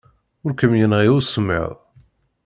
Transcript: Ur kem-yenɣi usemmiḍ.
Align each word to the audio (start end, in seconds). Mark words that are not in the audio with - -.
Ur 0.45 0.51
kem-yenɣi 0.59 1.09
usemmiḍ. 1.17 1.71